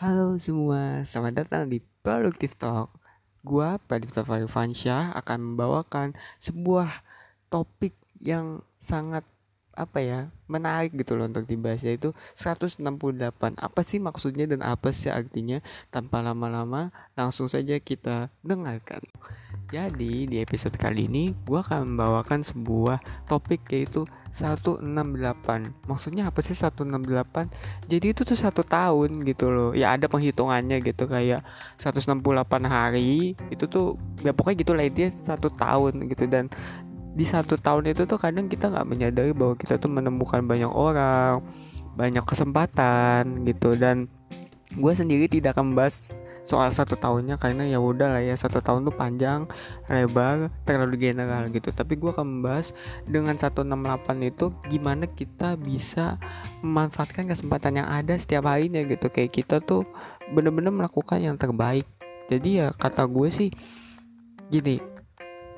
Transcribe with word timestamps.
Halo 0.00 0.40
semua, 0.40 1.04
selamat 1.04 1.44
datang 1.44 1.68
di 1.68 1.76
Productive 2.00 2.56
Talk. 2.56 2.88
Gua 3.44 3.76
Pradipta 3.76 4.24
Farifansyah 4.24 5.12
akan 5.12 5.52
membawakan 5.52 6.16
sebuah 6.40 7.04
topik 7.52 7.92
yang 8.16 8.64
sangat 8.80 9.28
apa 9.80 9.98
ya 10.04 10.20
menarik 10.50 10.92
gitu 10.92 11.14
loh 11.16 11.30
untuk 11.30 11.46
dibahas 11.46 11.80
yaitu 11.86 12.10
168 12.36 12.82
apa 13.56 13.80
sih 13.86 14.02
maksudnya 14.02 14.44
dan 14.50 14.60
apa 14.66 14.90
sih 14.90 15.08
artinya? 15.08 15.62
Tanpa 15.88 16.20
lama-lama 16.20 16.92
langsung 17.14 17.46
saja 17.46 17.78
kita 17.80 18.28
dengarkan. 18.44 19.00
Jadi 19.70 20.26
di 20.26 20.42
episode 20.42 20.74
kali 20.74 21.06
ini 21.06 21.30
gue 21.46 21.54
akan 21.54 21.94
membawakan 21.94 22.42
sebuah 22.42 22.98
topik 23.30 23.70
yaitu 23.70 24.02
168 24.34 24.82
Maksudnya 25.86 26.26
apa 26.26 26.42
sih 26.42 26.58
168? 26.58 27.86
Jadi 27.86 28.06
itu 28.10 28.22
tuh 28.26 28.34
satu 28.34 28.66
tahun 28.66 29.22
gitu 29.26 29.50
loh. 29.50 29.70
Ya 29.70 29.94
ada 29.94 30.10
penghitungannya 30.10 30.82
gitu 30.82 31.06
kayak 31.06 31.46
168 31.78 32.18
hari 32.66 33.38
Itu 33.50 33.70
tuh 33.70 33.94
ya 34.26 34.34
pokoknya 34.34 34.58
gitu 34.58 34.72
lah 34.74 34.86
dia 34.90 35.10
satu 35.10 35.50
tahun 35.54 36.10
gitu. 36.10 36.26
Dan 36.26 36.50
di 37.10 37.26
satu 37.26 37.58
tahun 37.58 37.90
itu 37.90 38.06
tuh 38.06 38.18
kadang 38.18 38.46
kita 38.46 38.70
nggak 38.70 38.86
menyadari 38.86 39.32
bahwa 39.34 39.58
kita 39.58 39.76
tuh 39.76 39.90
menemukan 39.90 40.42
banyak 40.46 40.70
orang 40.70 41.42
Banyak 41.98 42.24
kesempatan 42.24 43.44
gitu. 43.44 43.74
Dan 43.74 44.06
gue 44.78 44.92
sendiri 44.94 45.26
tidak 45.26 45.58
akan 45.58 45.74
membahas 45.74 46.22
soal 46.46 46.72
satu 46.72 46.98
tahunnya 46.98 47.38
karena 47.38 47.68
ya 47.68 47.78
udah 47.78 48.16
lah 48.16 48.22
ya 48.24 48.34
satu 48.34 48.58
tahun 48.58 48.82
tuh 48.88 48.96
panjang 48.96 49.46
lebar 49.86 50.48
terlalu 50.64 51.10
general 51.10 51.50
gitu. 51.50 51.74
Tapi 51.74 51.98
gue 51.98 52.10
akan 52.14 52.40
membahas 52.40 52.72
dengan 53.06 53.36
168 53.36 53.66
itu 54.30 54.50
gimana 54.70 55.04
kita 55.10 55.58
bisa 55.60 56.16
memanfaatkan 56.62 57.28
kesempatan 57.28 57.84
yang 57.84 57.88
ada 57.90 58.14
setiap 58.16 58.48
harinya 58.48 58.80
gitu. 58.86 59.10
Kayak 59.10 59.34
kita 59.34 59.56
tuh 59.60 59.84
bener-bener 60.30 60.72
melakukan 60.72 61.20
yang 61.20 61.36
terbaik. 61.36 61.84
Jadi 62.30 62.62
ya 62.62 62.70
kata 62.70 63.04
gue 63.10 63.28
sih 63.28 63.50
gini 64.50 64.78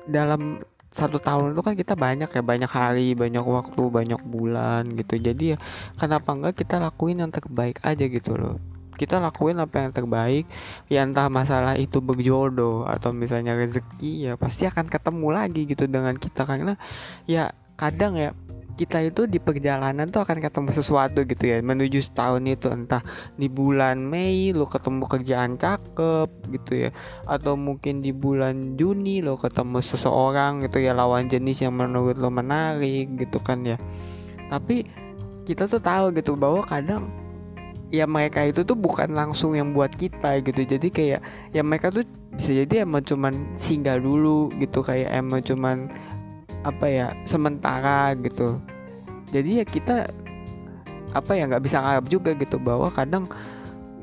dalam 0.09 0.61
satu 0.93 1.17
tahun 1.17 1.57
itu 1.57 1.61
kan 1.65 1.73
kita 1.73 1.97
banyak 1.97 2.29
ya 2.29 2.41
banyak 2.45 2.69
hari 2.69 3.17
banyak 3.17 3.41
waktu 3.41 3.81
banyak 3.89 4.21
bulan 4.21 4.93
gitu. 4.93 5.17
Jadi 5.17 5.43
ya 5.53 5.57
kenapa 5.97 6.37
enggak 6.37 6.61
kita 6.61 6.77
lakuin 6.77 7.25
yang 7.25 7.33
terbaik 7.33 7.81
aja 7.81 8.05
gitu 8.05 8.37
loh. 8.37 8.61
Kita 8.93 9.17
lakuin 9.17 9.57
apa 9.57 9.89
yang 9.89 9.91
terbaik 9.91 10.45
ya 10.85 11.01
entah 11.01 11.25
masalah 11.33 11.81
itu 11.81 11.97
berjodoh 11.97 12.85
atau 12.85 13.09
misalnya 13.09 13.57
rezeki 13.57 14.29
ya 14.29 14.33
pasti 14.37 14.69
akan 14.69 14.85
ketemu 14.85 15.27
lagi 15.33 15.65
gitu 15.65 15.89
dengan 15.89 16.13
kita. 16.13 16.45
Karena 16.45 16.77
ya 17.25 17.49
kadang 17.73 18.13
ya 18.13 18.37
kita 18.73 19.05
itu 19.05 19.29
di 19.29 19.37
perjalanan 19.37 20.09
tuh 20.09 20.25
akan 20.25 20.41
ketemu 20.41 20.69
sesuatu 20.73 21.21
gitu 21.29 21.43
ya 21.45 21.61
menuju 21.61 22.01
setahun 22.01 22.41
itu 22.49 22.73
entah 22.73 23.05
di 23.37 23.45
bulan 23.45 24.01
Mei 24.01 24.49
lo 24.49 24.65
ketemu 24.65 25.05
kerjaan 25.05 25.61
cakep 25.61 26.29
gitu 26.49 26.89
ya 26.89 26.89
atau 27.29 27.53
mungkin 27.53 28.01
di 28.01 28.09
bulan 28.09 28.73
Juni 28.73 29.21
lo 29.21 29.37
ketemu 29.37 29.77
seseorang 29.77 30.65
gitu 30.65 30.81
ya 30.81 30.97
lawan 30.97 31.29
jenis 31.29 31.61
yang 31.61 31.77
menurut 31.77 32.17
lo 32.17 32.33
menarik 32.33 33.13
gitu 33.13 33.37
kan 33.37 33.61
ya. 33.61 33.77
Tapi 34.49 34.89
kita 35.45 35.69
tuh 35.69 35.81
tahu 35.81 36.09
gitu 36.17 36.33
bahwa 36.33 36.65
kadang 36.65 37.13
ya 37.93 38.09
mereka 38.09 38.41
itu 38.41 38.65
tuh 38.65 38.73
bukan 38.73 39.13
langsung 39.13 39.53
yang 39.53 39.69
buat 39.77 39.93
kita 39.93 40.41
gitu. 40.41 40.65
Jadi 40.65 40.87
kayak 40.89 41.21
ya 41.53 41.61
mereka 41.61 41.93
tuh 41.93 42.01
bisa 42.33 42.49
jadi 42.49 42.81
emang 42.81 43.05
cuman 43.05 43.53
singgah 43.53 44.01
dulu 44.01 44.49
gitu 44.57 44.81
kayak 44.81 45.13
emang 45.13 45.45
cuman 45.45 45.93
apa 46.63 46.85
ya 46.87 47.07
sementara 47.27 48.15
gitu. 48.19 48.59
Jadi 49.31 49.61
ya 49.61 49.65
kita 49.67 50.07
apa 51.13 51.31
ya 51.37 51.45
nggak 51.45 51.63
bisa 51.63 51.77
ngarep 51.79 52.05
juga 52.09 52.33
gitu 52.33 52.57
bahwa 52.57 52.89
kadang 52.89 53.29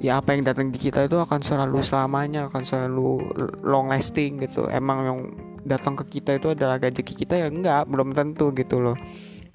ya 0.01 0.17
apa 0.23 0.33
yang 0.33 0.47
datang 0.47 0.73
di 0.73 0.79
kita 0.81 1.05
itu 1.05 1.19
akan 1.19 1.45
selalu 1.45 1.85
selamanya 1.85 2.49
akan 2.49 2.63
selalu 2.65 3.21
long 3.61 3.93
lasting 3.93 4.41
gitu. 4.41 4.71
Emang 4.71 4.99
yang 5.05 5.19
datang 5.67 5.93
ke 5.99 6.21
kita 6.21 6.41
itu 6.41 6.57
adalah 6.57 6.81
rezeki 6.81 7.15
kita 7.27 7.35
ya 7.37 7.47
enggak 7.53 7.85
belum 7.89 8.17
tentu 8.17 8.49
gitu 8.57 8.81
loh. 8.81 8.97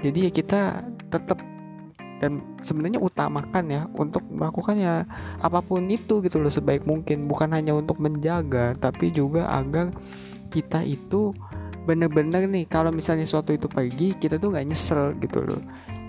Jadi 0.01 0.29
ya 0.29 0.31
kita 0.31 0.61
tetap 1.09 1.39
dan 2.23 2.39
sebenarnya 2.63 3.03
utamakan 3.03 3.65
ya 3.67 3.81
untuk 3.91 4.23
melakukan 4.31 4.79
ya 4.79 5.03
apa 5.43 5.59
pun 5.59 5.83
itu 5.91 6.23
gitu 6.23 6.37
loh 6.39 6.53
sebaik 6.53 6.85
mungkin. 6.85 7.25
Bukan 7.25 7.51
hanya 7.51 7.73
untuk 7.73 7.97
menjaga 7.97 8.77
tapi 8.77 9.09
juga 9.11 9.49
agar 9.49 9.91
kita 10.53 10.85
itu 10.85 11.33
bener-bener 11.85 12.49
nih 12.49 12.65
kalau 12.65 12.89
misalnya 12.89 13.29
suatu 13.29 13.53
itu 13.53 13.69
pergi 13.69 14.17
kita 14.17 14.41
tuh 14.41 14.51
nggak 14.51 14.65
nyesel 14.65 15.13
gitu 15.21 15.39
loh. 15.45 15.61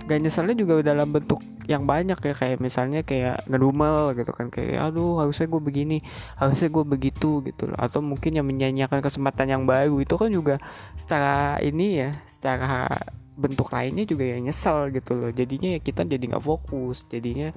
Gak 0.06 0.22
nyeselnya 0.22 0.54
juga 0.54 0.86
dalam 0.86 1.10
bentuk 1.10 1.42
yang 1.66 1.82
banyak 1.82 2.14
ya 2.22 2.34
kayak 2.38 2.62
misalnya 2.62 3.02
kayak 3.02 3.42
ngedumel 3.50 4.14
gitu 4.14 4.30
kan 4.30 4.54
kayak 4.54 4.78
aduh 4.78 5.18
harusnya 5.18 5.50
gue 5.50 5.58
begini 5.58 5.98
harusnya 6.38 6.70
gue 6.70 6.84
begitu 6.86 7.42
gitu 7.42 7.66
loh. 7.66 7.74
Atau 7.74 8.06
mungkin 8.06 8.38
yang 8.38 8.46
menyanyiakan 8.46 9.02
kesempatan 9.02 9.50
yang 9.50 9.66
baru 9.66 9.98
itu 9.98 10.14
kan 10.14 10.30
juga 10.30 10.62
secara 10.94 11.58
ini 11.58 12.06
ya 12.06 12.10
secara 12.30 12.86
bentuk 13.34 13.66
lainnya 13.74 14.06
juga 14.06 14.30
ya 14.30 14.38
nyesel 14.38 14.94
gitu 14.94 15.18
loh. 15.18 15.34
Jadinya 15.34 15.74
ya 15.74 15.80
kita 15.82 16.06
jadi 16.06 16.22
nggak 16.22 16.44
fokus 16.46 17.02
jadinya 17.10 17.50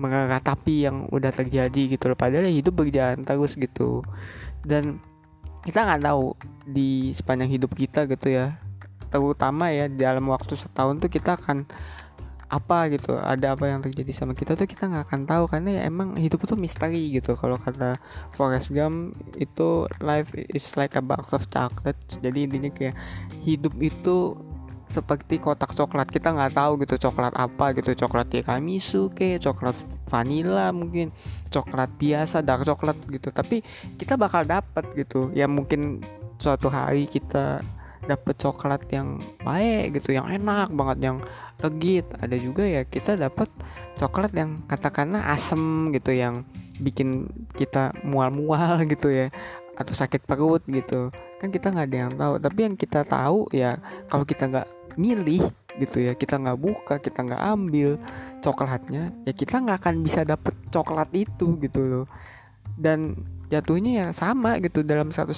mengeratapi 0.00 0.88
yang 0.88 1.12
udah 1.12 1.36
terjadi 1.36 2.00
gitu 2.00 2.08
loh. 2.08 2.16
Padahal 2.16 2.48
ya 2.48 2.52
hidup 2.64 2.80
berjalan 2.80 3.28
terus 3.28 3.60
gitu. 3.60 4.00
Dan 4.64 5.04
kita 5.64 5.82
nggak 5.82 6.02
tahu 6.04 6.36
di 6.68 7.10
sepanjang 7.16 7.50
hidup 7.50 7.72
kita 7.72 8.04
gitu 8.04 8.28
ya. 8.28 8.60
Terutama 9.08 9.72
ya 9.72 9.88
dalam 9.88 10.28
waktu 10.28 10.54
setahun 10.54 11.00
tuh 11.00 11.10
kita 11.10 11.40
akan 11.40 11.64
apa 12.44 12.92
gitu 12.92 13.18
ada 13.18 13.56
apa 13.56 13.66
yang 13.66 13.82
terjadi 13.82 14.12
sama 14.14 14.36
kita 14.36 14.54
tuh 14.54 14.68
kita 14.68 14.86
nggak 14.86 15.04
akan 15.08 15.20
tahu. 15.24 15.44
Karena 15.48 15.80
ya 15.80 15.82
emang 15.88 16.20
hidup 16.20 16.44
itu 16.44 16.54
misteri 16.54 17.16
gitu. 17.16 17.32
Kalau 17.34 17.56
kata 17.56 17.96
Forrest 18.36 18.70
Gump 18.70 19.16
itu 19.40 19.88
life 20.04 20.30
is 20.36 20.68
like 20.76 20.94
a 20.94 21.02
box 21.02 21.32
of 21.32 21.48
chocolate 21.48 21.98
jadi 22.20 22.44
intinya 22.44 22.70
kayak 22.70 22.94
hidup 23.42 23.72
itu 23.80 24.36
seperti 24.88 25.40
kotak 25.40 25.72
coklat. 25.72 26.08
Kita 26.10 26.32
nggak 26.34 26.54
tahu 26.54 26.72
gitu 26.84 27.08
coklat 27.08 27.34
apa 27.34 27.74
gitu. 27.76 27.94
Coklat 28.06 28.30
tiramisu 28.30 29.12
ke 29.12 29.36
coklat 29.40 29.76
vanilla 30.08 30.70
mungkin 30.70 31.10
coklat 31.50 31.90
biasa 31.98 32.40
dark 32.44 32.64
coklat 32.64 32.96
gitu. 33.10 33.28
Tapi 33.32 33.60
kita 33.96 34.14
bakal 34.14 34.44
dapat 34.44 34.84
gitu. 34.94 35.30
Ya 35.32 35.48
mungkin 35.50 36.04
suatu 36.38 36.68
hari 36.68 37.08
kita 37.08 37.64
dapat 38.04 38.36
coklat 38.36 38.84
yang 38.92 39.16
baik 39.40 39.96
gitu 40.00 40.12
yang 40.12 40.28
enak 40.28 40.68
banget 40.72 40.98
yang 41.00 41.16
legit. 41.64 42.06
Ada 42.20 42.36
juga 42.36 42.64
ya 42.68 42.84
kita 42.84 43.16
dapat 43.16 43.48
coklat 43.96 44.32
yang 44.34 44.62
katakanlah 44.66 45.22
asem 45.30 45.94
gitu 45.94 46.12
yang 46.12 46.42
bikin 46.82 47.30
kita 47.54 47.94
mual-mual 48.02 48.82
gitu 48.92 49.10
ya 49.10 49.30
atau 49.74 49.94
sakit 49.94 50.26
perut 50.26 50.62
gitu 50.70 51.10
kan 51.44 51.52
kita 51.52 51.66
nggak 51.68 51.86
ada 51.92 51.98
yang 52.08 52.12
tahu. 52.16 52.34
Tapi 52.40 52.58
yang 52.64 52.74
kita 52.80 53.00
tahu 53.04 53.38
ya 53.52 53.76
kalau 54.08 54.24
kita 54.24 54.48
nggak 54.48 54.68
milih 54.96 55.44
gitu 55.76 55.98
ya 56.00 56.14
kita 56.14 56.38
nggak 56.38 56.56
buka 56.56 57.02
kita 57.02 57.26
nggak 57.26 57.42
ambil 57.50 57.98
coklatnya 58.38 59.10
ya 59.26 59.32
kita 59.34 59.58
nggak 59.58 59.82
akan 59.82 60.06
bisa 60.06 60.22
dapet 60.22 60.54
coklat 60.72 61.12
itu 61.12 61.60
gitu 61.60 61.80
loh. 61.84 62.06
Dan 62.74 63.14
jatuhnya 63.52 63.92
ya 63.92 64.06
sama 64.16 64.56
gitu 64.58 64.80
dalam 64.80 65.12
168 65.12 65.36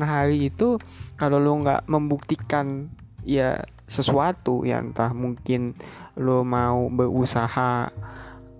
hari 0.00 0.48
itu 0.48 0.78
kalau 1.18 1.42
lo 1.42 1.58
nggak 1.58 1.90
membuktikan 1.90 2.86
ya 3.26 3.66
sesuatu 3.90 4.62
ya 4.62 4.80
entah 4.80 5.10
mungkin 5.12 5.74
lo 6.16 6.46
mau 6.46 6.86
berusaha 6.88 7.90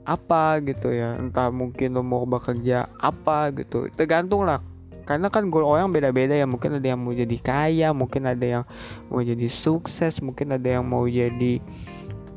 apa 0.02 0.44
gitu 0.66 0.90
ya 0.90 1.14
entah 1.14 1.48
mungkin 1.54 1.94
lo 1.94 2.02
mau 2.02 2.26
bekerja 2.26 2.90
apa 2.98 3.54
gitu 3.54 3.86
tergantung 3.94 4.42
lah 4.42 4.58
karena 5.02 5.28
kan 5.28 5.50
goal 5.50 5.66
orang 5.66 5.90
beda-beda 5.90 6.34
ya. 6.34 6.46
Mungkin 6.46 6.78
ada 6.78 6.86
yang 6.86 7.00
mau 7.02 7.14
jadi 7.14 7.36
kaya 7.42 7.88
mungkin 7.90 8.26
ada 8.26 8.46
yang 8.46 8.64
mau 9.10 9.22
jadi 9.22 9.46
sukses 9.50 10.22
mungkin 10.22 10.54
ada 10.54 10.78
yang 10.78 10.84
mau 10.86 11.04
jadi 11.06 11.58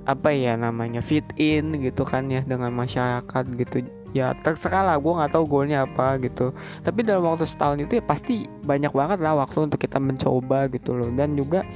apa 0.06 0.30
ya 0.30 0.54
namanya 0.54 1.02
fit 1.02 1.26
in 1.42 1.82
gitu 1.82 2.06
kan 2.06 2.30
ya 2.30 2.42
dengan 2.46 2.74
masyarakat 2.74 3.44
gitu. 3.58 3.86
Ya 4.16 4.32
terserah 4.48 4.88
lah 4.88 4.96
gue 4.96 5.12
nggak 5.12 5.32
tahu 5.36 5.44
goalnya 5.44 5.84
apa 5.84 6.16
gitu. 6.24 6.56
Tapi 6.82 7.04
dalam 7.04 7.28
waktu 7.28 7.44
setahun 7.44 7.84
itu 7.84 8.00
ya 8.00 8.04
pasti 8.06 8.48
banyak 8.64 8.94
banget 8.96 9.20
lah 9.20 9.36
waktu 9.44 9.68
untuk 9.68 9.82
kita 9.82 10.00
mencoba 10.00 10.72
gitu 10.72 10.96
loh. 10.96 11.12
Dan 11.12 11.36
juga 11.36 11.68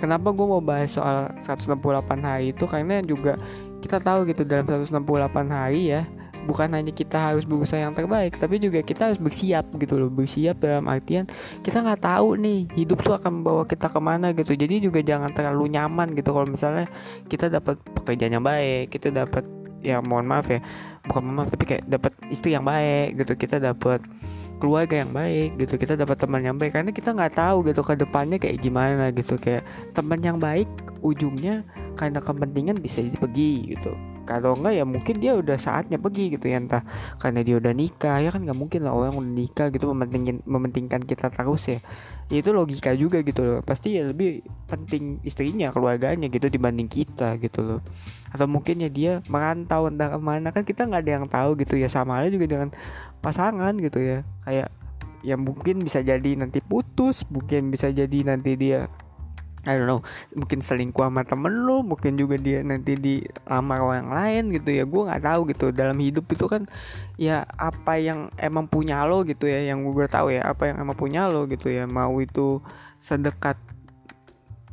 kenapa 0.00 0.32
gue 0.32 0.46
mau 0.46 0.62
bahas 0.64 0.96
soal 0.96 1.28
168 1.38 1.76
hari 2.24 2.56
itu? 2.56 2.64
Karena 2.64 3.04
juga 3.04 3.36
kita 3.84 3.98
tahu 3.98 4.30
gitu 4.30 4.46
dalam 4.46 4.64
168 4.64 4.94
hari 5.50 5.92
ya 5.92 6.06
bukan 6.44 6.74
hanya 6.74 6.90
kita 6.90 7.32
harus 7.32 7.46
berusaha 7.46 7.78
yang 7.78 7.94
terbaik 7.94 8.34
tapi 8.38 8.58
juga 8.58 8.82
kita 8.82 9.10
harus 9.10 9.20
bersiap 9.22 9.70
gitu 9.78 9.94
loh 9.98 10.10
bersiap 10.10 10.58
dalam 10.58 10.90
artian 10.90 11.30
kita 11.62 11.82
nggak 11.82 12.02
tahu 12.02 12.34
nih 12.38 12.66
hidup 12.74 12.98
tuh 13.02 13.14
akan 13.14 13.42
membawa 13.42 13.62
kita 13.66 13.86
ke 13.88 14.00
mana 14.02 14.34
gitu. 14.34 14.52
Jadi 14.58 14.82
juga 14.82 15.00
jangan 15.00 15.30
terlalu 15.30 15.72
nyaman 15.74 16.14
gitu 16.18 16.34
kalau 16.34 16.48
misalnya 16.50 16.86
kita 17.30 17.46
dapat 17.48 17.78
pekerjaan 17.96 18.38
yang 18.38 18.44
baik 18.44 18.90
kita 18.90 19.14
dapat 19.14 19.46
ya 19.82 19.98
mohon 20.02 20.26
maaf 20.26 20.46
ya 20.50 20.62
bukan 21.10 21.20
mohon 21.22 21.36
maaf 21.42 21.48
tapi 21.50 21.64
kayak 21.66 21.84
dapat 21.86 22.12
istri 22.30 22.54
yang 22.54 22.66
baik 22.66 23.18
gitu 23.18 23.34
kita 23.34 23.58
dapat 23.58 24.02
keluarga 24.62 25.02
yang 25.02 25.10
baik 25.10 25.58
gitu 25.58 25.74
kita 25.74 25.94
dapat 25.98 26.18
teman 26.18 26.42
yang 26.42 26.56
baik. 26.58 26.74
Karena 26.74 26.90
kita 26.94 27.14
nggak 27.14 27.34
tahu 27.38 27.66
gitu 27.66 27.82
ke 27.82 27.94
depannya 27.98 28.38
kayak 28.38 28.62
gimana 28.62 29.10
gitu 29.14 29.38
kayak 29.38 29.62
teman 29.94 30.22
yang 30.22 30.38
baik 30.38 30.66
ujungnya 31.02 31.66
karena 31.98 32.22
kepentingan 32.22 32.78
bisa 32.78 33.02
jadi 33.02 33.18
pergi 33.18 33.74
gitu 33.76 33.92
kalau 34.22 34.54
enggak 34.54 34.74
ya 34.78 34.84
mungkin 34.86 35.14
dia 35.18 35.32
udah 35.34 35.58
saatnya 35.58 35.98
pergi 35.98 36.38
gitu 36.38 36.46
ya 36.46 36.62
entah 36.62 36.82
karena 37.18 37.42
dia 37.42 37.58
udah 37.58 37.72
nikah. 37.74 38.18
Ya 38.22 38.30
kan 38.30 38.46
nggak 38.46 38.58
mungkin 38.58 38.86
lah 38.86 38.94
orang 38.94 39.18
udah 39.18 39.34
nikah 39.34 39.66
gitu 39.74 39.90
mementingin 39.90 40.40
mementingkan 40.46 41.02
kita 41.02 41.28
terus 41.28 41.68
ya. 41.68 41.78
Ya 42.30 42.40
itu 42.40 42.50
logika 42.54 42.94
juga 42.96 43.20
gitu 43.20 43.42
loh. 43.42 43.58
Pasti 43.60 43.98
ya 43.98 44.08
lebih 44.08 44.46
penting 44.70 45.20
istrinya 45.26 45.68
keluarganya 45.74 46.30
gitu 46.30 46.48
dibanding 46.48 46.88
kita 46.88 47.36
gitu 47.42 47.60
loh. 47.60 47.80
Atau 48.30 48.48
mungkin 48.48 48.80
ya 48.80 48.88
dia 48.88 49.12
merantau 49.28 49.90
entah 49.90 50.08
ke 50.14 50.18
mana. 50.22 50.48
Kan 50.54 50.64
kita 50.64 50.86
nggak 50.88 51.02
ada 51.02 51.12
yang 51.12 51.26
tahu 51.28 51.58
gitu 51.60 51.76
ya. 51.76 51.90
Sama 51.90 52.18
halnya 52.18 52.38
juga 52.38 52.46
dengan 52.48 52.70
pasangan 53.20 53.74
gitu 53.78 54.00
ya. 54.00 54.24
Kayak 54.46 54.70
yang 55.22 55.46
mungkin 55.46 55.82
bisa 55.86 56.02
jadi 56.02 56.34
nanti 56.34 56.58
putus 56.58 57.22
mungkin 57.30 57.70
bisa 57.70 57.94
jadi 57.94 58.26
nanti 58.26 58.58
dia 58.58 58.90
I 59.62 59.78
don't 59.78 59.86
know 59.86 60.02
mungkin 60.34 60.58
selingkuh 60.58 61.06
sama 61.06 61.22
temen 61.22 61.54
lu 61.54 61.86
mungkin 61.86 62.18
juga 62.18 62.34
dia 62.34 62.66
nanti 62.66 62.98
di 62.98 63.22
lama 63.46 63.78
orang 63.78 64.10
lain 64.10 64.50
gitu 64.50 64.74
ya 64.74 64.82
gue 64.82 65.02
nggak 65.06 65.22
tahu 65.22 65.40
gitu. 65.54 65.70
Dalam 65.70 65.94
hidup 66.02 66.26
itu 66.34 66.50
kan 66.50 66.66
ya 67.14 67.46
apa 67.54 67.94
yang 68.02 68.26
emang 68.42 68.66
punya 68.66 69.06
lo 69.06 69.22
gitu 69.22 69.46
ya 69.46 69.62
yang 69.62 69.86
gue 69.86 70.06
tahu 70.10 70.34
ya 70.34 70.42
apa 70.50 70.66
yang 70.66 70.82
emang 70.82 70.98
punya 70.98 71.30
lo 71.30 71.46
gitu 71.46 71.70
ya. 71.70 71.86
Mau 71.86 72.18
itu 72.18 72.58
sedekat 72.98 73.54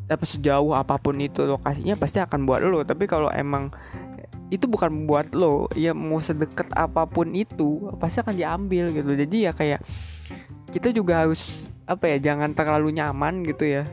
apa 0.09 0.25
sejauh 0.25 0.73
apa 0.73 0.97
pun 0.97 1.21
itu 1.21 1.45
lokasinya 1.45 1.93
pasti 1.93 2.17
akan 2.17 2.49
buat 2.49 2.65
lo. 2.65 2.81
Tapi 2.81 3.05
kalau 3.05 3.29
emang 3.29 3.69
itu 4.49 4.65
bukan 4.65 5.05
buat 5.05 5.37
lo 5.37 5.69
ya 5.77 5.93
mau 5.93 6.17
sedekat 6.17 6.73
apa 6.73 7.05
pun 7.05 7.29
itu 7.37 7.93
pasti 8.01 8.25
akan 8.25 8.33
diambil 8.33 8.89
gitu. 8.89 9.13
Jadi 9.13 9.45
ya 9.45 9.53
kayak 9.53 9.85
kita 10.73 10.89
juga 10.89 11.21
harus 11.21 11.69
apa 11.85 12.09
ya 12.09 12.33
jangan 12.33 12.57
terlalu 12.57 12.97
nyaman 12.97 13.45
gitu 13.45 13.69
ya 13.69 13.85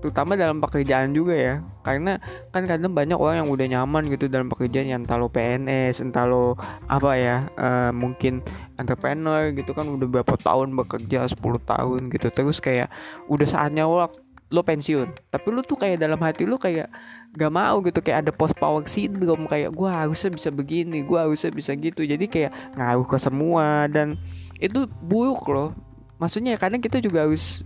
terutama 0.00 0.34
dalam 0.34 0.58
pekerjaan 0.58 1.12
juga 1.12 1.36
ya. 1.36 1.54
Karena 1.84 2.18
kan 2.50 2.64
kadang 2.64 2.96
banyak 2.96 3.16
orang 3.16 3.44
yang 3.44 3.50
udah 3.52 3.66
nyaman 3.68 4.02
gitu 4.08 4.26
dalam 4.26 4.48
pekerjaan 4.48 4.88
yang 4.88 5.00
entah 5.04 5.20
lo 5.20 5.28
PNS 5.28 6.00
entah 6.00 6.24
lo 6.26 6.56
apa 6.88 7.10
ya 7.16 7.36
uh, 7.54 7.92
mungkin 7.92 8.40
entrepreneur 8.80 9.52
gitu 9.52 9.76
kan 9.76 9.86
udah 9.86 10.08
berapa 10.08 10.34
tahun 10.40 10.72
bekerja 10.74 11.28
10 11.28 11.38
tahun 11.64 12.00
gitu. 12.10 12.28
Terus 12.32 12.58
kayak 12.58 12.88
udah 13.28 13.46
saatnya 13.46 13.84
lo 13.84 14.08
lo 14.50 14.60
pensiun. 14.66 15.14
Tapi 15.30 15.46
lo 15.54 15.62
tuh 15.62 15.78
kayak 15.78 16.02
dalam 16.02 16.18
hati 16.18 16.42
lo 16.42 16.58
kayak 16.58 16.90
gak 17.30 17.52
mau 17.54 17.78
gitu 17.86 18.02
kayak 18.02 18.26
ada 18.26 18.32
post 18.34 18.58
power 18.58 18.82
syndrome 18.90 19.46
kayak 19.46 19.70
gue 19.70 19.86
harusnya 19.86 20.34
bisa 20.34 20.50
begini 20.50 21.06
gue 21.06 21.18
harusnya 21.18 21.54
bisa 21.54 21.70
gitu. 21.78 22.02
Jadi 22.02 22.26
kayak 22.26 22.50
ngaruh 22.74 23.06
ke 23.06 23.16
semua 23.22 23.86
dan 23.86 24.18
itu 24.58 24.90
buruk 25.00 25.46
loh. 25.46 25.70
Maksudnya 26.18 26.58
kadang 26.60 26.82
kita 26.82 27.00
juga 27.00 27.24
harus 27.24 27.64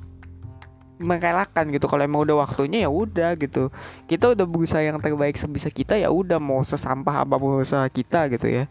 merelakan 0.99 1.75
gitu. 1.75 1.91
Kalau 1.91 2.03
emang 2.07 2.23
udah 2.23 2.47
waktunya 2.47 2.87
ya 2.87 2.91
udah 2.91 3.35
gitu. 3.39 3.71
Kita 4.07 4.35
udah 4.35 4.47
berusaha 4.47 4.83
yang 4.83 4.99
terbaik 5.03 5.35
sebisa 5.35 5.69
kita 5.71 5.99
ya 5.99 6.11
udah 6.11 6.39
mau 6.39 6.63
sesampah 6.63 7.27
apa 7.27 7.35
pun 7.35 7.63
usaha 7.63 7.85
kita 7.91 8.31
gitu 8.31 8.47
ya. 8.47 8.65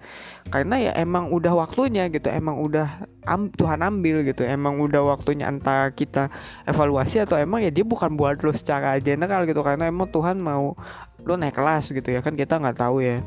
Karena 0.47 0.79
ya 0.79 0.91
emang 0.95 1.31
udah 1.31 1.53
waktunya 1.55 2.07
gitu 2.07 2.31
emang 2.31 2.59
udah 2.63 3.07
am, 3.27 3.51
Tuhan 3.51 3.83
ambil 3.83 4.23
gitu. 4.23 4.47
Emang 4.47 4.79
udah 4.79 5.03
waktunya 5.03 5.51
antara 5.51 5.91
kita 5.91 6.31
evaluasi 6.63 7.23
atau 7.23 7.35
emang 7.35 7.63
ya 7.63 7.71
dia 7.71 7.83
bukan 7.83 8.15
buat 8.15 8.39
lo 8.39 8.55
secara 8.55 8.95
general 9.03 9.43
gitu. 9.43 9.59
Karena 9.59 9.91
emang 9.91 10.07
Tuhan 10.07 10.39
mau 10.39 10.75
lo 11.23 11.39
naik 11.39 11.55
kelas 11.55 11.95
gitu 11.95 12.11
ya 12.11 12.19
kan 12.19 12.35
kita 12.35 12.59
nggak 12.59 12.83
tahu 12.83 12.99
ya 12.99 13.23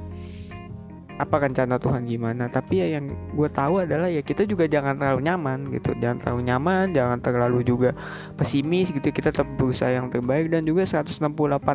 apa 1.17 1.49
rencana 1.49 1.81
Tuhan 1.81 2.05
gimana. 2.05 2.49
Tapi 2.53 2.85
ya 2.85 3.01
yang 3.01 3.09
gue 3.11 3.49
tahu 3.49 3.85
adalah 3.85 4.09
ya 4.13 4.21
kita 4.21 4.45
juga 4.45 4.69
jangan 4.69 5.01
terlalu 5.01 5.21
nyaman 5.25 5.59
gitu. 5.73 5.97
Jangan 5.97 6.17
terlalu 6.21 6.41
nyaman 6.49 6.85
jangan 6.93 7.19
terlalu 7.21 7.61
juga 7.65 7.91
pesimis 8.37 8.93
gitu. 8.93 9.09
Kita 9.09 9.33
tetap 9.33 9.49
berusaha 9.57 9.89
yang 9.89 10.13
terbaik 10.13 10.53
dan 10.53 10.69
juga 10.69 10.85
168 10.85 11.17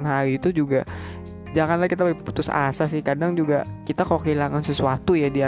hari 0.05 0.37
itu 0.37 0.53
juga 0.53 0.85
janganlah 1.57 1.89
kita 1.89 2.05
putus 2.21 2.47
asa 2.47 2.85
sih. 2.85 3.01
Kadang 3.01 3.33
juga 3.33 3.65
kita 3.89 4.05
kok 4.05 4.21
kehilangan 4.23 4.61
sesuatu 4.61 5.17
ya 5.17 5.27
di 5.27 5.41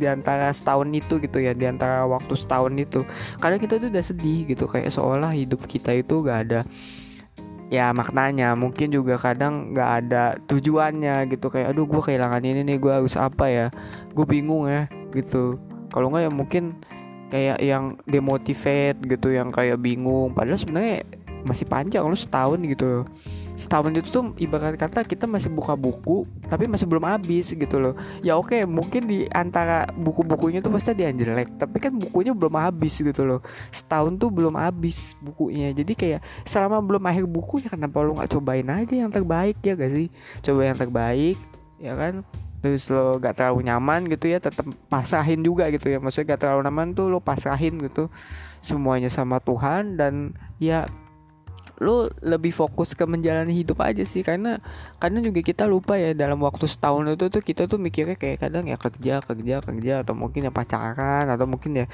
di 0.00 0.08
antara 0.08 0.48
setahun 0.48 0.88
itu 0.96 1.20
gitu 1.20 1.44
ya 1.44 1.52
di 1.52 1.68
antara 1.68 2.08
waktu 2.08 2.32
setahun 2.32 2.72
itu. 2.80 3.04
Kadang 3.36 3.60
kita 3.60 3.76
tuh 3.76 3.92
udah 3.92 4.04
sedih 4.04 4.48
gitu 4.48 4.64
kayak 4.64 4.88
seolah 4.88 5.28
hidup 5.36 5.60
kita 5.68 5.92
itu 5.92 6.24
gak 6.24 6.48
ada 6.48 6.60
ya 7.70 7.94
maknanya 7.94 8.58
mungkin 8.58 8.90
juga 8.90 9.14
kadang 9.16 9.72
nggak 9.72 9.90
ada 10.04 10.24
tujuannya 10.50 11.30
gitu. 11.30 11.46
Kayak 11.48 11.72
aduh 11.72 11.86
gue 11.86 12.02
kehilangan 12.02 12.42
ini 12.42 12.66
nih 12.66 12.76
gue 12.82 12.92
harus 12.92 13.14
apa 13.14 13.46
ya? 13.46 13.66
Gue 14.12 14.26
bingung 14.26 14.66
ya 14.66 14.90
gitu. 15.14 15.56
Kalau 15.94 16.10
nggak 16.10 16.26
ya 16.26 16.30
mungkin 16.30 16.64
kayak 17.30 17.58
yang 17.62 17.94
demotivate 18.04 18.98
gitu 19.06 19.30
yang 19.30 19.54
kayak 19.54 19.78
bingung. 19.78 20.34
Padahal 20.34 20.58
sebenarnya 20.58 21.06
masih 21.46 21.64
panjang 21.64 22.04
lu 22.04 22.18
setahun 22.18 22.60
gitu 22.68 23.06
setahun 23.60 23.92
itu 23.92 24.08
tuh 24.08 24.32
ibarat 24.40 24.80
kata 24.80 25.04
kita 25.04 25.28
masih 25.28 25.52
buka 25.52 25.76
buku 25.76 26.24
tapi 26.48 26.64
masih 26.64 26.88
belum 26.88 27.04
habis 27.04 27.52
gitu 27.52 27.76
loh. 27.76 27.92
Ya 28.24 28.40
oke 28.40 28.64
mungkin 28.64 29.04
di 29.04 29.28
antara 29.28 29.84
buku-bukunya 29.92 30.64
tuh 30.64 30.72
pasti 30.72 30.96
dia 30.96 31.12
jelek 31.12 31.60
tapi 31.60 31.76
kan 31.76 31.92
bukunya 31.92 32.32
belum 32.32 32.56
habis 32.56 32.96
gitu 32.96 33.20
loh. 33.28 33.44
Setahun 33.68 34.16
tuh 34.16 34.32
belum 34.32 34.56
habis 34.56 35.12
bukunya. 35.20 35.76
Jadi 35.76 35.92
kayak 35.92 36.20
selama 36.48 36.80
belum 36.80 37.04
akhir 37.04 37.28
buku 37.28 37.60
ya 37.60 37.68
kenapa 37.68 38.00
lo 38.00 38.16
nggak 38.16 38.32
cobain 38.32 38.68
aja 38.72 38.94
yang 38.96 39.12
terbaik 39.12 39.60
ya 39.60 39.76
gak 39.76 39.92
sih? 39.92 40.08
Coba 40.40 40.60
yang 40.64 40.78
terbaik 40.80 41.36
ya 41.76 41.92
kan? 41.92 42.24
Terus 42.64 42.88
lo 42.88 43.20
gak 43.20 43.36
terlalu 43.36 43.68
nyaman 43.68 44.08
gitu 44.08 44.28
ya 44.32 44.40
tetap 44.40 44.64
pasahin 44.88 45.44
juga 45.44 45.68
gitu 45.68 45.92
ya. 45.92 46.00
Maksudnya 46.00 46.32
gak 46.32 46.48
terlalu 46.48 46.64
nyaman 46.64 46.96
tuh 46.96 47.12
lo 47.12 47.20
pasahin 47.20 47.76
gitu. 47.84 48.08
Semuanya 48.64 49.12
sama 49.12 49.36
Tuhan 49.40 50.00
dan 50.00 50.32
ya 50.56 50.88
lu 51.80 52.12
lebih 52.20 52.52
fokus 52.52 52.92
ke 52.92 53.08
menjalani 53.08 53.64
hidup 53.64 53.80
aja 53.80 54.04
sih. 54.04 54.20
Karena 54.20 54.60
karena 55.00 55.24
juga 55.24 55.40
kita 55.40 55.64
lupa 55.64 55.96
ya 55.96 56.12
dalam 56.12 56.38
waktu 56.44 56.68
setahun 56.68 57.16
itu 57.16 57.26
tuh 57.32 57.42
kita 57.42 57.64
tuh 57.64 57.80
mikirnya 57.80 58.20
kayak 58.20 58.44
kadang 58.44 58.68
ya 58.68 58.76
kerja 58.76 59.24
kerja 59.24 59.54
kerja 59.64 59.94
atau 60.04 60.12
mungkin 60.12 60.46
ya 60.46 60.52
pacaran 60.52 61.26
atau 61.32 61.48
mungkin 61.48 61.84
ya 61.84 61.86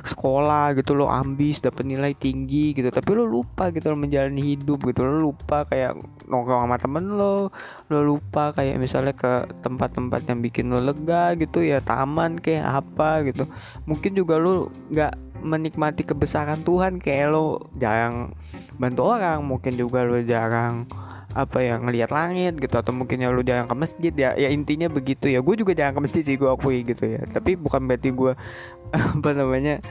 sekolah 0.00 0.72
gitu 0.80 0.96
lo 0.96 1.12
ambis 1.12 1.60
dapat 1.60 1.84
nilai 1.84 2.16
tinggi 2.16 2.72
gitu. 2.72 2.88
Tapi 2.88 3.10
lo 3.12 3.28
lupa 3.28 3.68
gitu 3.68 3.92
lo 3.92 4.00
menjalani 4.00 4.56
hidup 4.56 4.80
gitu. 4.88 5.04
Lo 5.04 5.30
lupa 5.30 5.68
kayak 5.68 5.94
nongkrong 6.24 6.64
sama 6.64 6.76
temen 6.80 7.04
lo 7.14 7.52
lo 7.92 8.00
lupa 8.00 8.56
kayak 8.56 8.80
misalnya 8.80 9.12
ke 9.12 9.44
tempat-tempat 9.60 10.24
yang 10.24 10.40
bikin 10.40 10.72
lo 10.72 10.80
lega 10.80 11.36
gitu 11.36 11.60
ya 11.60 11.84
taman 11.84 12.40
kayak 12.40 12.64
apa 12.64 13.28
gitu. 13.28 13.44
Mungkin 13.84 14.16
juga 14.16 14.40
lo 14.40 14.72
nggak 14.88 15.23
menikmati 15.44 16.08
kebesaran 16.08 16.64
Tuhan 16.64 16.96
kayak 16.98 17.28
lo 17.28 17.68
jarang 17.76 18.32
bantu 18.80 19.04
orang 19.04 19.44
mungkin 19.44 19.76
juga 19.76 20.02
lo 20.02 20.18
jarang 20.24 20.88
apa 21.34 21.58
ya 21.66 21.82
ngelihat 21.82 22.14
langit 22.14 22.54
gitu 22.62 22.78
atau 22.78 22.94
mungkin 22.94 23.18
ya 23.18 23.28
lo 23.34 23.42
jarang 23.42 23.66
ke 23.66 23.74
masjid 23.74 24.14
ya 24.14 24.38
ya 24.38 24.48
intinya 24.48 24.86
begitu 24.86 25.26
ya. 25.26 25.42
Gue 25.42 25.58
juga 25.58 25.74
jarang 25.74 25.98
ke 25.98 26.02
masjid 26.06 26.22
sih 26.22 26.38
gue 26.38 26.46
akui 26.46 26.86
gitu 26.86 27.04
ya. 27.04 27.26
Tapi 27.26 27.58
bukan 27.58 27.84
berarti 27.90 28.14
gue 28.14 28.32
apa 29.18 29.30
namanya 29.34 29.82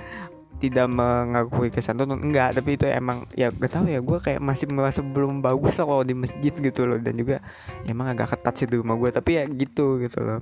tidak 0.63 0.87
mengakui 0.87 1.67
kesantunan 1.67 2.15
enggak. 2.15 2.55
Tapi 2.55 2.79
itu 2.79 2.87
emang 2.87 3.27
ya 3.35 3.51
gak 3.51 3.75
tau 3.75 3.85
ya 3.85 3.99
gue 3.99 4.17
kayak 4.23 4.39
masih 4.39 4.71
merasa 4.71 5.03
belum 5.03 5.43
bagus 5.43 5.75
lah 5.75 5.85
kalau 5.85 6.03
di 6.07 6.15
masjid 6.15 6.55
gitu 6.55 6.87
loh. 6.87 6.97
Dan 6.97 7.19
juga 7.19 7.43
ya 7.83 7.91
emang 7.91 8.15
agak 8.15 8.39
ketat 8.39 8.63
sih 8.63 8.67
di 8.71 8.79
rumah 8.79 8.95
gue 8.95 9.11
tapi 9.11 9.35
ya 9.35 9.43
gitu 9.45 9.99
gitu 9.99 10.23
loh. 10.23 10.39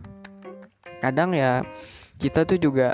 Kadang 1.02 1.34
ya 1.34 1.66
kita 2.22 2.46
tuh 2.46 2.62
juga 2.62 2.94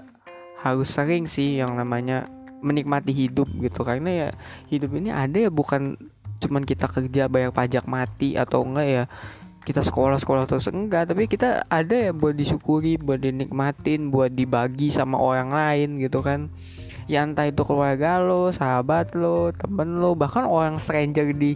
harus 0.74 0.89
sering 0.91 1.29
sih 1.29 1.59
yang 1.59 1.75
namanya 1.75 2.27
menikmati 2.62 3.13
hidup 3.13 3.47
gitu. 3.62 3.81
Karena 3.86 4.09
ya 4.09 4.29
hidup 4.71 4.91
ini 4.97 5.13
ada 5.13 5.38
ya 5.38 5.51
bukan 5.51 5.97
cuman 6.38 6.63
kita 6.65 6.86
kerja 6.86 7.25
bayar 7.25 7.50
pajak 7.50 7.89
mati 7.89 8.38
atau 8.38 8.62
enggak 8.62 8.88
ya 8.88 9.03
kita 9.65 9.83
sekolah-sekolah 9.83 10.47
terus 10.47 10.71
enggak. 10.71 11.12
Tapi 11.12 11.27
kita 11.27 11.67
ada 11.67 11.95
ya 11.95 12.12
buat 12.15 12.36
disyukuri 12.38 12.95
buat 12.95 13.19
dinikmatin 13.19 14.09
buat 14.13 14.31
dibagi 14.31 14.89
sama 14.93 15.19
orang 15.19 15.51
lain 15.51 16.00
gitu 16.00 16.24
kan. 16.24 16.47
Ya 17.07 17.24
entah 17.24 17.47
itu 17.47 17.63
keluarga 17.63 18.19
lo 18.19 18.51
sahabat 18.51 19.15
lo 19.15 19.55
temen 19.55 20.03
lo 20.03 20.12
bahkan 20.15 20.43
orang 20.43 20.75
stranger 20.75 21.31
di 21.31 21.55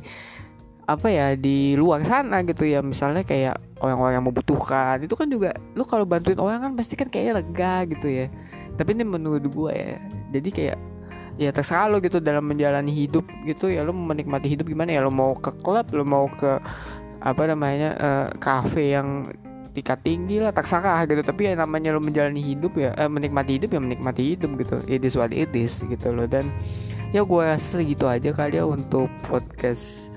apa 0.88 1.08
ya 1.08 1.39
di 1.39 1.75
luar 1.80 2.03
sana 2.03 2.44
gitu 2.44 2.68
ya. 2.68 2.84
Misalnya 2.84 3.24
kayak 3.24 3.60
orang-orang 3.80 4.13
yang 4.20 4.25
membutuhkan 4.27 4.96
itu 5.01 5.15
kan 5.18 5.27
juga 5.27 5.56
lo 5.75 5.84
kalau 5.88 6.03
bantuin 6.03 6.38
orang 6.38 6.68
kan 6.68 6.72
pasti 6.77 6.94
kan 7.00 7.10
kayaknya 7.10 7.41
lega 7.41 7.75
gitu 7.89 8.08
ya 8.08 8.27
tapi 8.75 8.96
ini 8.96 9.04
menurut 9.04 9.44
gue 9.44 9.72
ya 9.74 9.98
jadi 10.32 10.50
kayak 10.51 10.80
ya 11.40 11.50
terserah 11.50 11.90
lo 11.90 11.98
gitu 12.04 12.20
dalam 12.22 12.46
menjalani 12.46 12.92
hidup 12.92 13.25
gitu 13.48 13.72
ya 13.72 13.82
lo 13.82 13.96
menikmati 13.96 14.51
hidup 14.51 14.68
gimana 14.68 14.94
ya 14.94 15.01
lo 15.01 15.10
mau 15.10 15.34
ke 15.34 15.50
klub 15.63 15.90
lo 15.96 16.04
mau 16.06 16.28
ke 16.30 16.60
apa 17.22 17.44
namanya 17.46 17.90
uh, 18.01 18.28
kafe 18.42 18.98
yang 18.98 19.30
tingkat 19.72 20.00
tinggi 20.04 20.44
lah 20.44 20.51
terserah 20.51 21.08
gitu. 21.08 21.24
Tapi 21.24 21.51
ya 21.51 21.54
namanya 21.56 21.96
lo 21.96 22.04
menjalani 22.04 22.44
hidup 22.44 22.75
ya 22.75 22.92
eh, 23.00 23.08
menikmati 23.08 23.58
hidup 23.58 23.72
ya 23.72 23.80
menikmati 23.80 24.36
hidup 24.36 24.51
gitu. 24.60 24.78
It 24.88 25.01
is 25.08 25.16
what 25.16 25.32
it 25.32 25.51
is 25.56 25.80
gitu 25.80 26.12
loh. 26.12 26.28
Dan 26.28 26.51
ya 27.16 27.24
gue 27.24 27.42
rasa 27.42 27.80
segitu 27.80 28.06
aja 28.08 28.36
kali 28.36 28.60
ya 28.60 28.68
untuk 28.68 29.08
podcast 29.25 30.12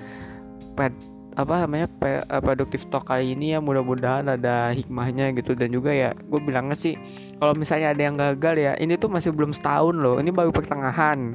apa 1.34 1.66
namanya 1.66 1.90
produktif 2.38 2.86
talk 2.86 3.10
kali 3.10 3.34
ini 3.34 3.54
ya 3.54 3.58
mudah-mudahan 3.58 4.26
ada 4.30 4.70
hikmahnya 4.70 5.34
gitu. 5.34 5.58
Dan 5.58 5.74
juga 5.74 5.90
ya 5.90 6.14
gue 6.14 6.40
bilangnya 6.40 6.78
sih 6.78 6.94
kalau 7.42 7.58
misalnya 7.58 7.90
ada 7.90 8.02
yang 8.02 8.14
gagal 8.14 8.54
ya 8.54 8.72
ini 8.78 8.94
tuh 8.94 9.10
masih 9.10 9.34
belum 9.34 9.50
setahun 9.50 9.98
loh 9.98 10.22
ini 10.22 10.30
baru 10.30 10.54
pertengahan. 10.54 11.34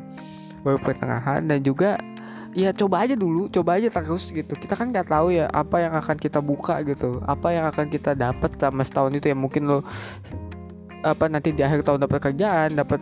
Baru 0.64 0.80
pertengahan 0.80 1.48
dan 1.48 1.60
juga 1.64 2.00
ya 2.56 2.74
coba 2.74 3.06
aja 3.06 3.20
dulu 3.20 3.52
coba 3.52 3.76
aja 3.76 3.92
terus 3.92 4.32
gitu. 4.32 4.56
Kita 4.56 4.80
kan 4.80 4.96
nggak 4.96 5.12
tahu 5.12 5.36
ya 5.36 5.52
apa 5.52 5.84
yang 5.84 5.92
akan 5.96 6.16
kita 6.16 6.40
buka 6.40 6.80
gitu 6.88 7.20
apa 7.28 7.52
yang 7.52 7.68
akan 7.68 7.92
kita 7.92 8.16
dapat 8.16 8.56
sama 8.56 8.88
setahun 8.88 9.20
itu 9.20 9.28
ya. 9.28 9.36
Mungkin 9.36 9.68
lo 9.68 9.84
apa 11.04 11.28
nanti 11.28 11.52
di 11.56 11.64
akhir 11.64 11.84
tahun 11.84 12.08
dapat 12.08 12.20
kerjaan 12.32 12.76
dapat 12.76 13.00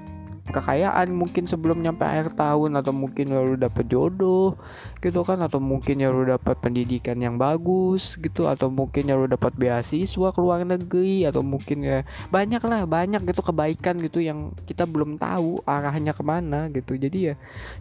kekayaan 0.58 1.14
mungkin 1.14 1.46
sebelum 1.46 1.86
nyampe 1.86 2.02
akhir 2.02 2.34
tahun 2.34 2.82
atau 2.82 2.92
mungkin 2.92 3.30
ya 3.30 3.40
lu 3.46 3.56
dapet 3.56 3.86
jodoh 3.86 4.58
gitu 4.98 5.22
kan 5.22 5.38
atau 5.46 5.62
mungkin 5.62 6.02
ya 6.02 6.10
lu 6.10 6.26
dapet 6.26 6.58
pendidikan 6.58 7.22
yang 7.22 7.38
bagus 7.38 8.18
gitu 8.18 8.50
atau 8.50 8.74
mungkin 8.74 9.06
ya 9.06 9.14
lu 9.14 9.30
dapet 9.30 9.54
beasiswa 9.54 10.34
ke 10.34 10.40
luar 10.42 10.66
negeri 10.66 11.30
atau 11.30 11.46
mungkin 11.46 11.86
ya 11.86 12.02
banyak 12.34 12.62
lah 12.66 12.90
banyak 12.90 13.22
gitu 13.30 13.46
kebaikan 13.46 14.02
gitu 14.02 14.20
yang 14.26 14.52
kita 14.66 14.90
belum 14.90 15.22
tahu 15.22 15.62
arahnya 15.64 16.18
ke 16.18 16.24
mana 16.26 16.68
gitu. 16.74 16.98
Jadi 16.98 17.34
ya 17.34 17.36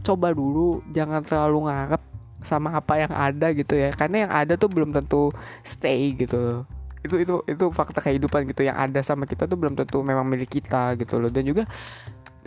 coba 0.04 0.36
dulu 0.36 0.84
jangan 0.92 1.24
terlalu 1.24 1.70
ngarep 1.70 2.02
sama 2.44 2.76
apa 2.76 2.94
yang 3.00 3.12
ada 3.12 3.50
gitu 3.56 3.74
ya. 3.74 3.90
Karena 3.96 4.28
yang 4.28 4.32
ada 4.32 4.54
tuh 4.54 4.68
belum 4.68 4.92
tentu 4.92 5.32
stay 5.64 6.12
gitu. 6.14 6.68
Itu 7.02 7.16
itu 7.22 7.34
itu 7.46 7.64
fakta 7.70 8.02
kehidupan 8.02 8.50
gitu 8.50 8.66
yang 8.66 8.76
ada 8.76 9.00
sama 9.00 9.24
kita 9.24 9.46
tuh 9.46 9.56
belum 9.56 9.78
tentu 9.78 10.02
memang 10.02 10.26
milik 10.26 10.60
kita 10.60 10.98
gitu 11.00 11.16
loh. 11.22 11.30
Dan 11.30 11.46
juga 11.46 11.64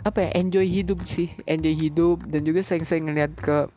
apa 0.04 0.28
ya 0.28 0.30
enjoy 0.36 0.66
hidup 0.66 1.04
sih. 1.04 1.32
Enjoy 1.44 1.72
hidup 1.74 2.24
dan 2.28 2.44
juga 2.44 2.64
sering-sering 2.64 3.08
ngeliat 3.10 3.32
ke 3.36 3.68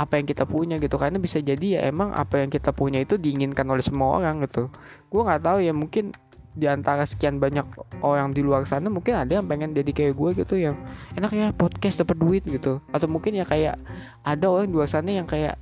apa 0.00 0.16
yang 0.16 0.26
kita 0.26 0.48
punya 0.48 0.80
gitu. 0.80 0.96
Karena 0.96 1.20
bisa 1.20 1.38
jadi 1.40 1.78
ya 1.78 1.80
emang 1.88 2.16
apa 2.16 2.40
yang 2.40 2.48
kita 2.48 2.72
punya 2.72 3.04
itu 3.04 3.20
diinginkan 3.20 3.68
oleh 3.68 3.84
semua 3.84 4.20
orang 4.20 4.40
gitu. 4.44 4.72
Gue 5.12 5.22
nggak 5.24 5.42
tahu 5.44 5.58
ya 5.60 5.76
mungkin 5.76 6.16
di 6.50 6.66
antara 6.66 7.06
sekian 7.06 7.38
banyak 7.38 7.62
orang 8.02 8.34
di 8.34 8.42
luar 8.42 8.66
sana 8.66 8.90
mungkin 8.90 9.14
ada 9.14 9.38
yang 9.38 9.46
pengen 9.46 9.70
jadi 9.70 9.86
kayak 9.94 10.18
gue 10.18 10.30
gitu 10.42 10.58
yang 10.58 10.74
enak 11.14 11.30
ya 11.30 11.46
podcast 11.54 12.00
dapat 12.00 12.16
duit 12.16 12.42
gitu. 12.48 12.80
Atau 12.90 13.06
mungkin 13.06 13.36
ya 13.36 13.44
kayak 13.44 13.76
ada 14.24 14.46
orang 14.48 14.72
di 14.72 14.74
luar 14.74 14.88
sana 14.88 15.12
yang 15.12 15.28
kayak 15.28 15.60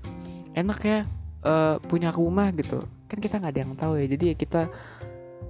enak 0.55 0.79
ya 0.87 0.99
uh, 1.43 1.83
punya 1.83 2.15
rumah 2.15 2.55
gitu. 2.55 2.79
Kan 3.11 3.19
kita 3.19 3.43
nggak 3.43 3.53
ada 3.53 3.61
yang 3.67 3.75
tahu 3.75 3.93
ya. 3.99 4.07
Jadi 4.07 4.25
ya 4.33 4.35
kita 4.39 4.63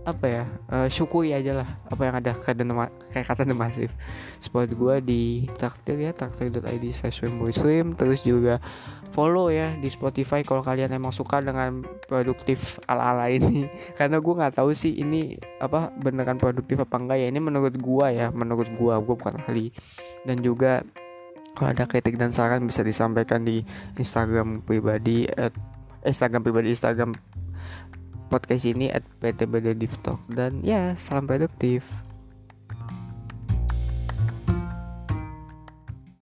apa 0.07 0.27
ya 0.27 0.45
uh, 0.73 0.89
syukuri 0.89 1.35
aja 1.37 1.63
lah 1.65 1.69
apa 1.91 2.03
yang 2.07 2.17
ada 2.17 2.33
kayak 2.39 3.27
kata 3.27 3.45
Massive 3.53 3.93
spot 4.41 4.71
gue 4.73 4.95
di 5.05 5.23
traktir 5.59 6.01
ya 6.01 6.15
traktir.id 6.15 6.85
saya 6.97 7.13
swim 7.13 7.37
boy 7.43 7.53
swim 7.53 7.93
terus 7.93 8.25
juga 8.25 8.63
follow 9.19 9.51
ya 9.51 9.75
di 9.75 9.89
Spotify 9.91 10.45
kalau 10.45 10.63
kalian 10.63 10.95
emang 10.95 11.11
suka 11.11 11.41
dengan 11.43 11.83
produktif 12.07 12.79
ala 12.87 13.17
ala 13.17 13.27
ini. 13.33 13.67
Karena 13.99 14.21
gue 14.23 14.35
nggak 14.39 14.55
tahu 14.61 14.71
sih 14.77 14.95
ini 15.01 15.35
apa 15.59 15.91
beneran 15.97 16.39
produktif 16.39 16.79
apa 16.79 16.97
enggak 17.01 17.19
ya. 17.19 17.27
Ini 17.33 17.41
menurut 17.41 17.75
gue 17.75 18.07
ya 18.15 18.31
menurut 18.31 18.69
gue 18.71 18.95
gue 18.95 19.15
bukan 19.19 19.35
ahli. 19.43 19.75
Dan 20.23 20.45
juga 20.45 20.85
kalau 21.59 21.75
ada 21.75 21.91
kritik 21.91 22.15
dan 22.15 22.31
saran 22.31 22.63
bisa 22.69 22.87
disampaikan 22.87 23.43
di 23.43 23.67
Instagram 23.99 24.63
pribadi 24.63 25.27
at 25.35 25.51
Instagram 26.07 26.47
pribadi 26.47 26.71
Instagram 26.71 27.19
podcast 28.29 28.65
ini 28.69 28.93
at 28.93 29.05
PTBD 29.25 29.89
Talk. 30.05 30.21
Dan 30.31 30.61
ya 30.65 30.95
salam 31.01 31.27
produktif 31.27 31.85